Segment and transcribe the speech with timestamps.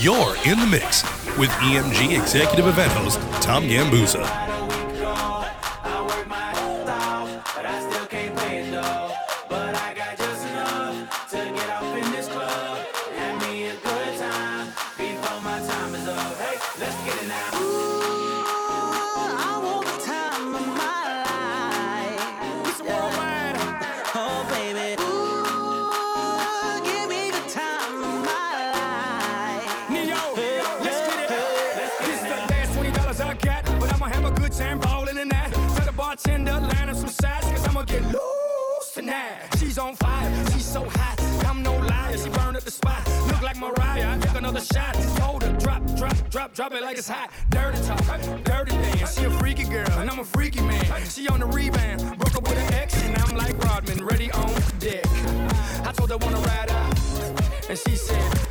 [0.00, 1.02] You're in the mix
[1.36, 4.49] with EMG executive event host Tom Gambuzza.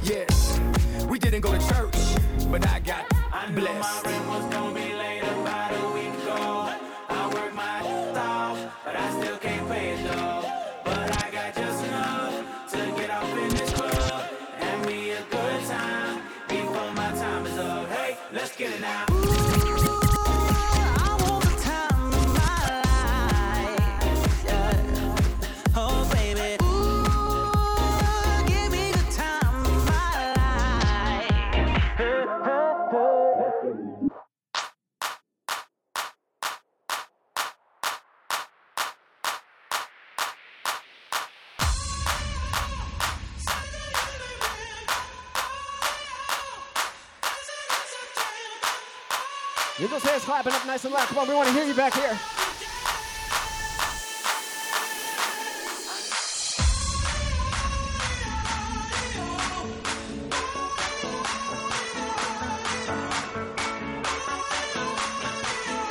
[0.10, 0.60] Yes,
[1.08, 1.94] we didn't go to church,
[2.50, 4.59] but I got I blessed.
[50.44, 51.08] clap up nice and loud.
[51.08, 52.16] Come on, we want to hear you back here.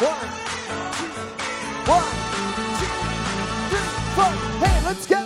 [0.01, 0.29] One,
[0.99, 1.13] two,
[1.91, 2.05] one,
[2.79, 2.93] two,
[3.69, 4.33] three, four.
[4.67, 5.18] Hey, let's go.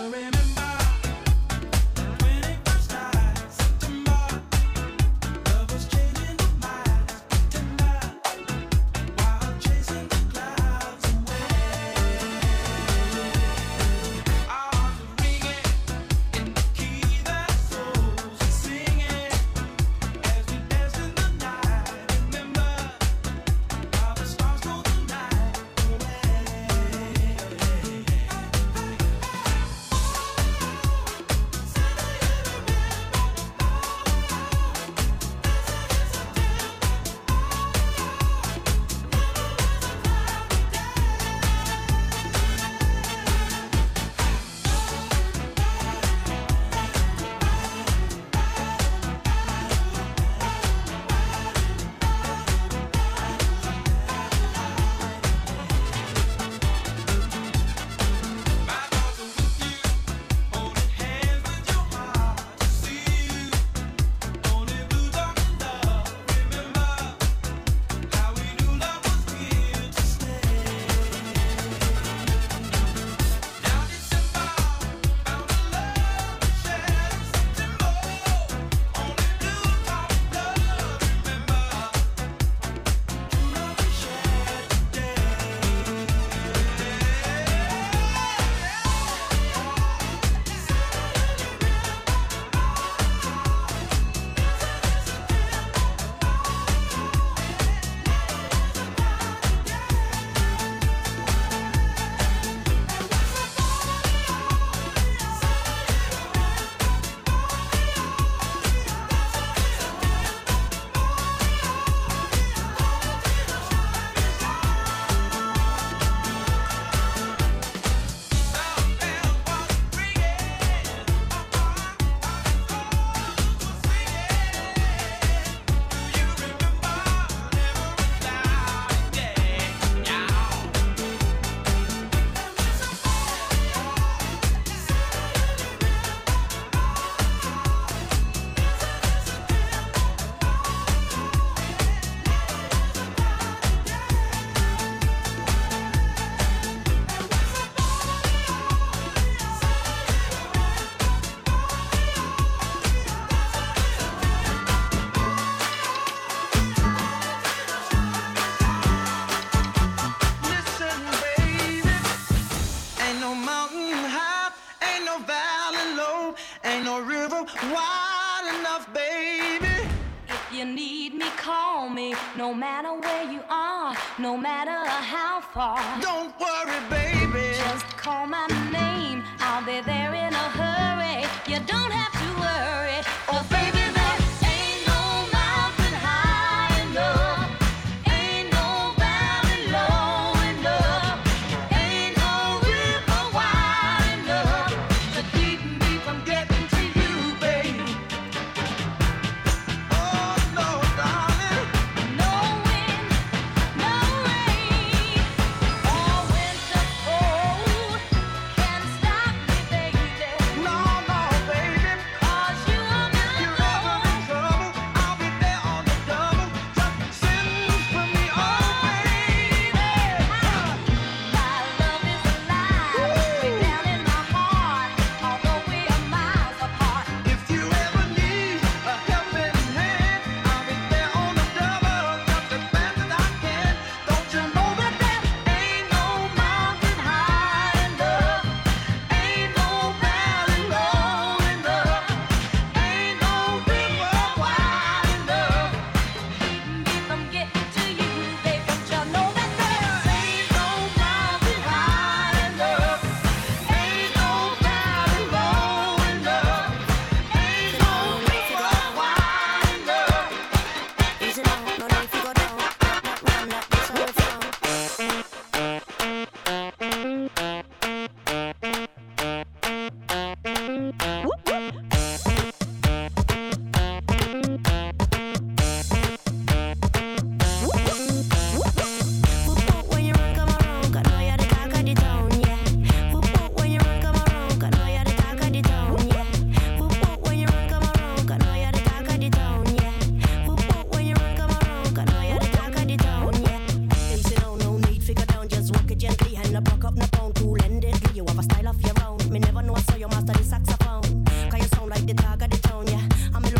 [179.65, 180.02] de, de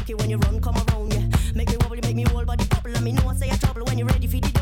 [0.04, 1.26] like it when you run, come around, yeah.
[1.56, 2.92] Make me wobble, you make me whole body bubble.
[2.92, 4.53] Let me know I say a trouble when you're ready for the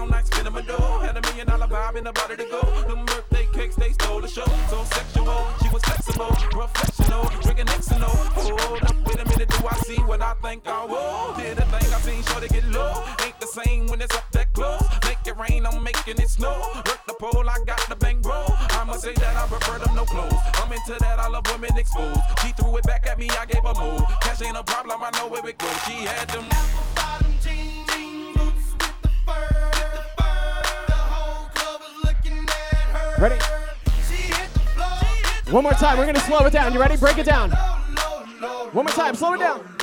[0.00, 1.04] down like spinning my door.
[1.04, 2.60] Had a million dollar vibe in the body to go.
[2.88, 4.46] Them birthday cakes, they stole the show.
[4.68, 8.10] So sexual, she was flexible, professional, drinking Xano.
[8.34, 11.34] Hold up, wait a minute, do I see what I think I will?
[11.36, 13.04] Did the thing I seen, sure to get low.
[13.24, 14.82] Ain't the same when it's up that close.
[15.04, 16.56] Make it rain, I'm making it snow.
[16.86, 18.54] Work the pole, I got the bank roll.
[18.78, 20.40] I'ma say that I prefer them no clothes.
[20.54, 22.20] I'm into that, I love women exposed.
[22.42, 24.06] She threw it back at me, I gave her more.
[24.22, 25.78] Cash ain't a problem, I know where it goes.
[25.84, 27.80] She had them apple bottom jeans.
[33.20, 33.36] Ready?
[35.50, 35.98] One more time.
[35.98, 36.72] We're going to slow it down.
[36.72, 36.96] You ready?
[36.96, 37.50] Break it down.
[37.50, 39.14] One more time.
[39.14, 39.79] Slow it down.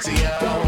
[0.00, 0.67] Sexy up.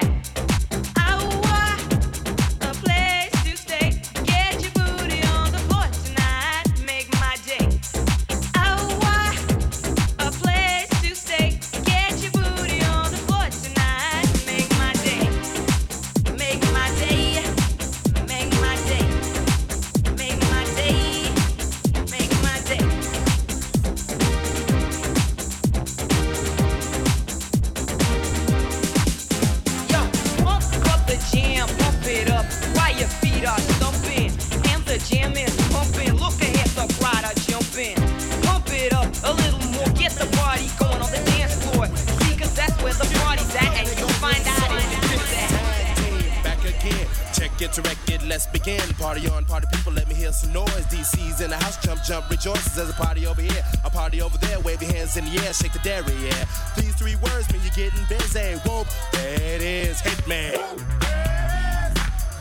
[54.81, 56.45] wave your hands in the air, shake the dairy, yeah.
[56.75, 58.55] These three words mean you're getting busy.
[58.67, 60.57] Whoop, that is Hitman.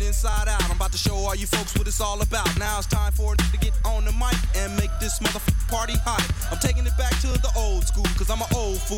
[0.07, 0.63] inside out.
[0.65, 2.59] I'm about to show all you folks what it's all about.
[2.59, 5.95] Now it's time for it to get on the mic and make this motherfucking party
[6.05, 6.44] hot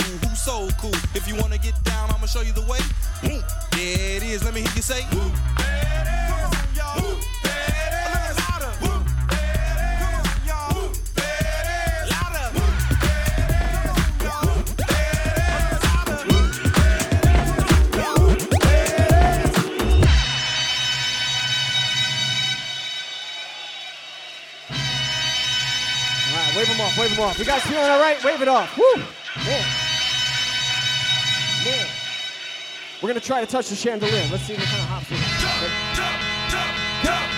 [0.00, 0.94] fool who's so cool.
[1.14, 2.78] If you wanna get down, I'ma show you the way.
[3.22, 3.42] Boom.
[3.72, 4.44] There it is.
[4.44, 5.04] Let me hear you say.
[5.12, 5.32] Woo.
[26.98, 27.38] Wave them off.
[27.38, 28.24] You guys feeling all right?
[28.24, 28.78] Wave it off.
[28.78, 29.02] Woo!
[33.02, 34.26] We're going to try to touch the chandelier.
[34.30, 35.16] Let's see what kind of hops we
[37.04, 37.35] got.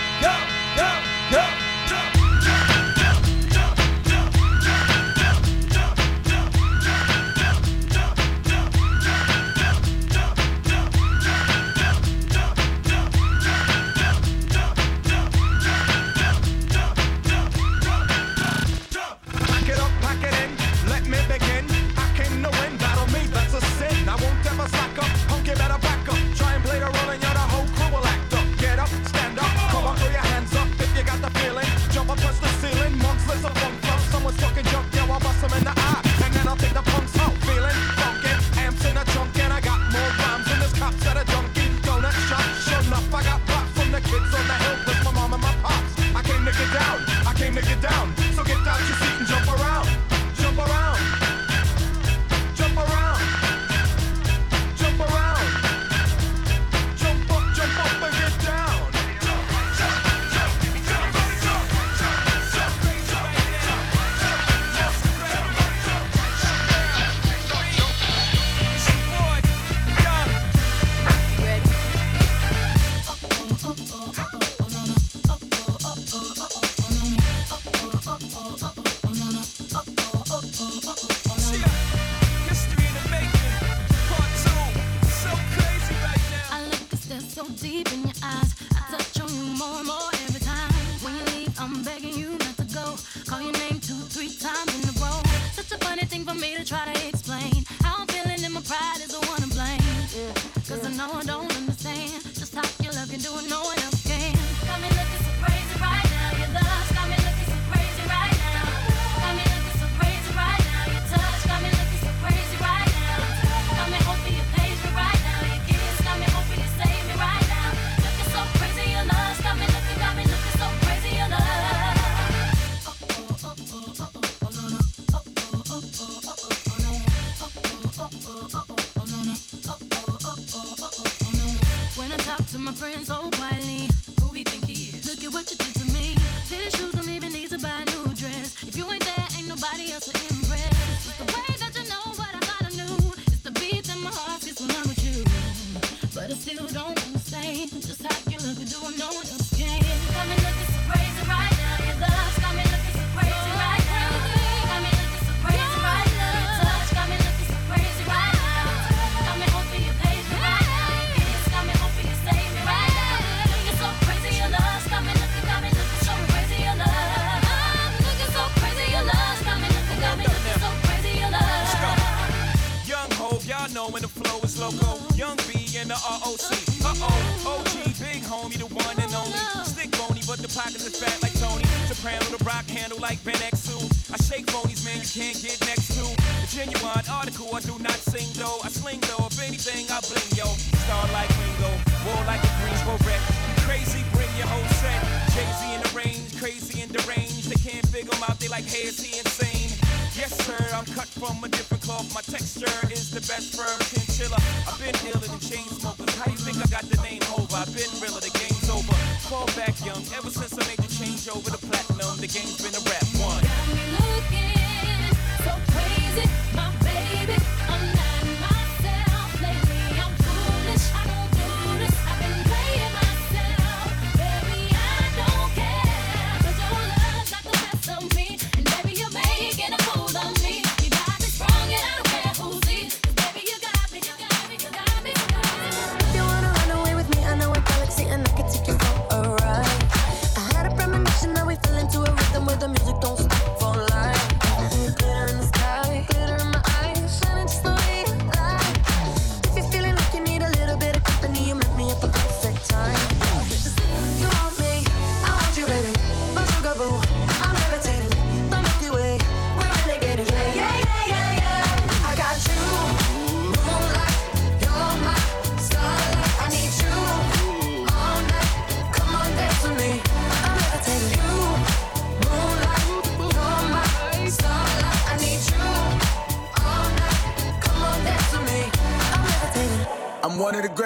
[182.59, 183.77] block handle like Ben Exu.
[184.11, 186.03] I shake ponies, man, you can't get next to.
[186.03, 188.59] A genuine article, I do not sing though.
[188.63, 190.47] I sling though, if anything, I bling yo.
[190.83, 191.71] Star like Ringo,
[192.03, 193.21] war like a Greensboro wreck.
[193.63, 194.99] Crazy, bring your whole set.
[195.31, 197.47] Jay Z in the range, crazy in the range.
[197.47, 199.71] They can't figure him out, they like, hey, is he insane?
[200.17, 202.11] Yes, sir, I'm cut from a different cloth.
[202.13, 204.39] My texture is the best firm chinchilla.
[204.67, 206.11] I've been dealing in chain smokers.
[206.19, 207.55] How you think I got the name over?
[207.55, 208.95] I've been realer, the game's over.
[209.31, 210.78] Fall back young, ever since I made
[211.19, 212.17] range over the platinum.
[212.17, 213.43] The game's been a rap one.
[213.43, 216.29] Got me looking so crazy.
[216.55, 216.71] My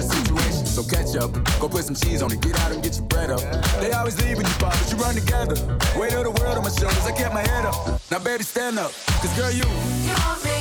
[0.00, 0.66] situation.
[0.66, 3.30] So catch up, go put some cheese on it, get out and get your bread
[3.30, 3.40] up.
[3.80, 5.56] They always leaving you, Bob, but you run together.
[5.98, 8.00] Weight of the world on my shoulders, I kept my head up.
[8.10, 10.51] Now, baby, stand up, cause girl, you.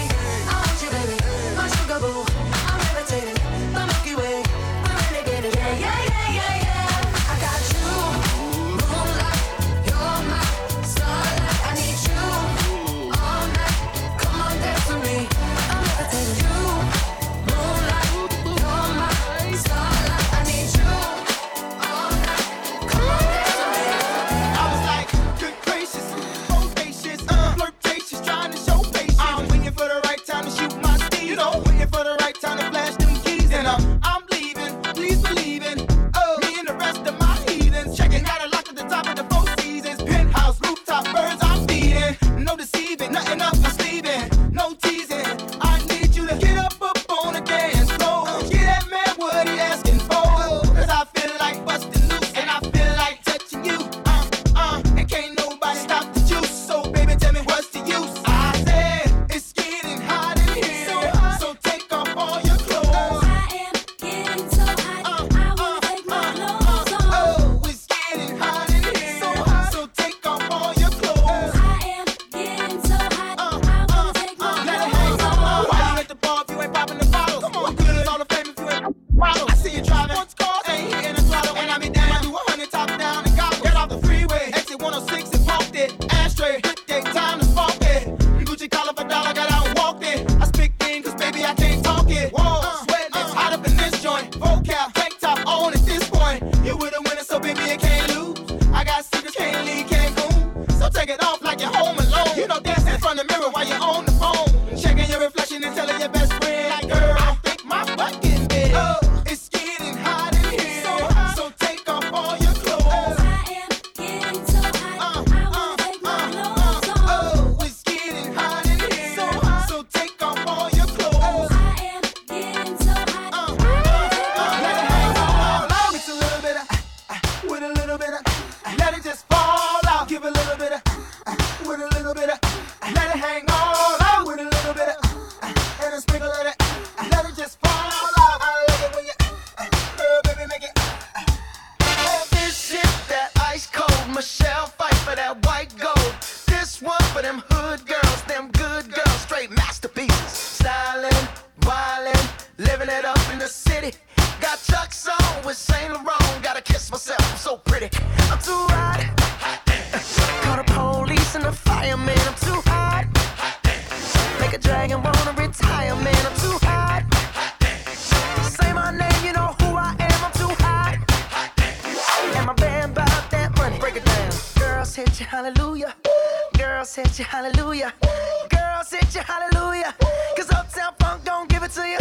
[179.23, 179.95] hallelujah.
[180.36, 181.97] Cause Uptown Funk don't give it to you.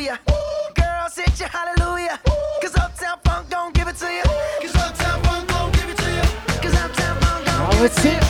[0.00, 0.20] hallelujah.
[0.30, 2.18] Ooh, girl, sit your hallelujah.
[2.62, 4.22] Cause Uptown Funk don't give it to you.
[4.60, 6.22] Cause Uptown Funk don't give it to you.
[6.60, 8.20] Cause Uptown Funk don't give it to you.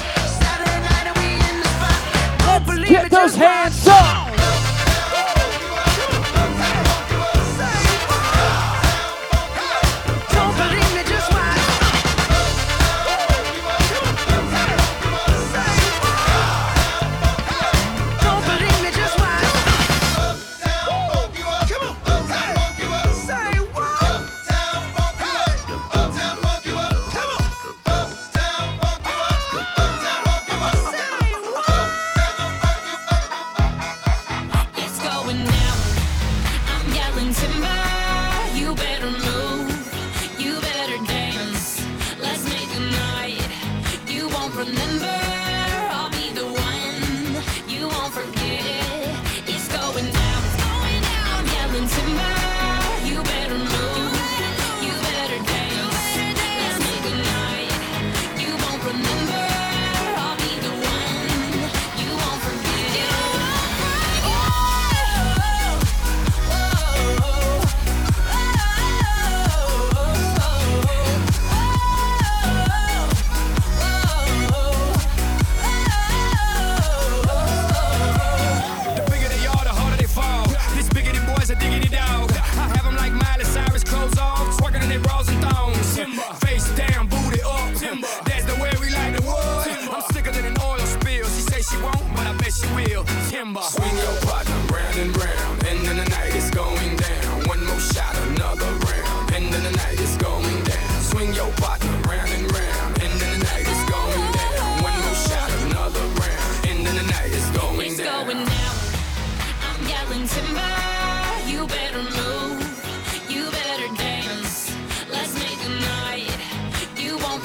[0.41, 2.01] Saturday night and we in the spot.
[2.41, 3.70] Don't believe it, those hands.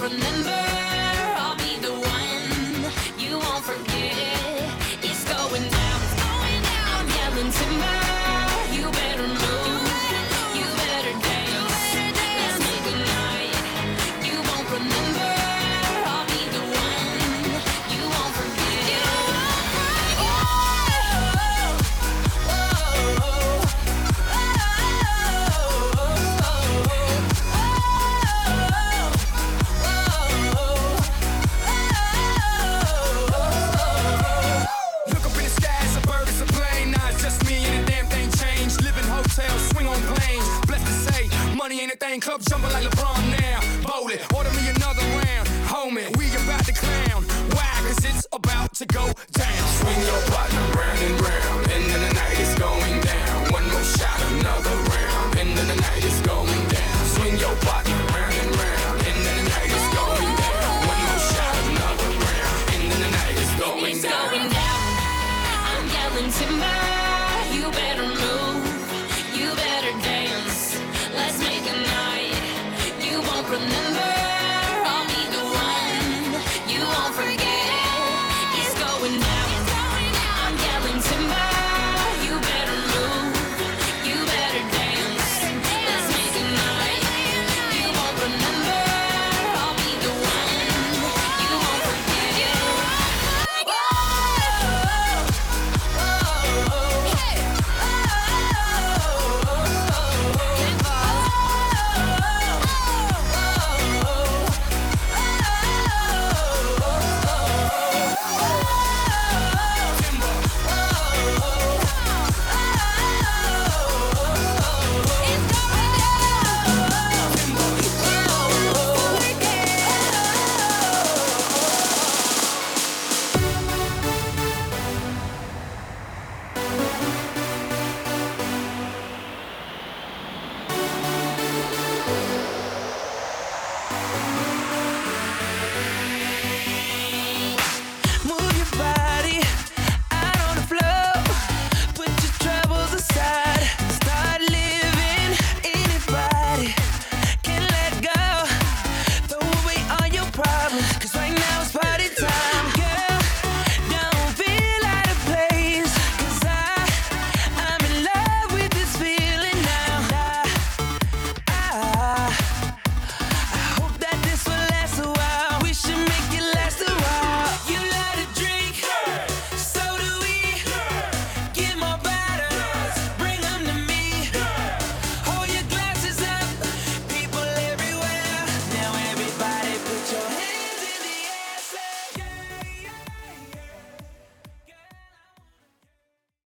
[0.07, 0.64] Remember.